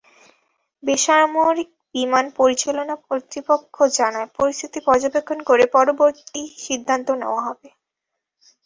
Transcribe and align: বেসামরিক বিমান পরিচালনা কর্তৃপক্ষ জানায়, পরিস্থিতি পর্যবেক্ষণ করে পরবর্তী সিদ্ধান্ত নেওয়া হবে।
বেসামরিক 0.83 1.69
বিমান 1.95 2.25
পরিচালনা 2.39 2.95
কর্তৃপক্ষ 3.07 3.75
জানায়, 3.97 4.29
পরিস্থিতি 4.37 4.79
পর্যবেক্ষণ 4.87 5.39
করে 5.49 5.63
পরবর্তী 5.75 6.41
সিদ্ধান্ত 6.63 7.07
নেওয়া 7.21 7.41
হবে। 7.47 7.67